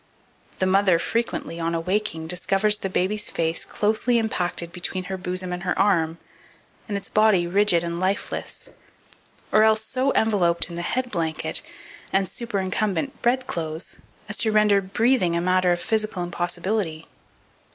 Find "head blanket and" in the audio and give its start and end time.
10.81-12.27